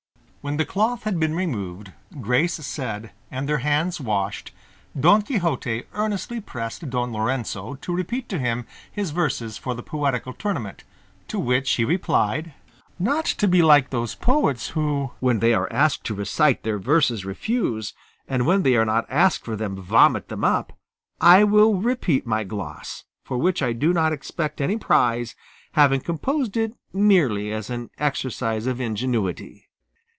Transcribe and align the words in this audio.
When 0.43 0.57
the 0.57 0.65
cloth 0.65 1.03
had 1.03 1.19
been 1.19 1.35
removed, 1.35 1.93
grace 2.19 2.55
said 2.55 3.11
and 3.29 3.47
their 3.47 3.59
hands 3.59 4.01
washed, 4.01 4.51
Don 4.99 5.21
Quixote 5.21 5.83
earnestly 5.93 6.41
pressed 6.41 6.89
Don 6.89 7.13
Lorenzo 7.13 7.75
to 7.75 7.95
repeat 7.95 8.27
to 8.29 8.39
him 8.39 8.65
his 8.91 9.11
verses 9.11 9.59
for 9.59 9.75
the 9.75 9.83
poetical 9.83 10.33
tournament, 10.33 10.83
to 11.27 11.37
which 11.37 11.69
he 11.73 11.85
replied, 11.85 12.55
"Not 12.97 13.25
to 13.27 13.47
be 13.47 13.61
like 13.61 13.91
those 13.91 14.15
poets 14.15 14.69
who, 14.69 15.11
when 15.19 15.41
they 15.41 15.53
are 15.53 15.71
asked 15.71 16.05
to 16.05 16.15
recite 16.15 16.63
their 16.63 16.79
verses, 16.79 17.23
refuse, 17.23 17.93
and 18.27 18.47
when 18.47 18.63
they 18.63 18.75
are 18.77 18.83
not 18.85 19.05
asked 19.11 19.45
for 19.45 19.55
them 19.55 19.75
vomit 19.75 20.29
them 20.29 20.43
up, 20.43 20.73
I 21.21 21.43
will 21.43 21.75
repeat 21.75 22.25
my 22.25 22.45
gloss, 22.45 23.03
for 23.23 23.37
which 23.37 23.61
I 23.61 23.73
do 23.73 23.93
not 23.93 24.11
expect 24.11 24.59
any 24.59 24.77
prize, 24.77 25.35
having 25.73 26.01
composed 26.01 26.57
it 26.57 26.73
merely 26.91 27.53
as 27.53 27.69
an 27.69 27.91
exercise 27.99 28.65
of 28.65 28.81
ingenuity." 28.81 29.67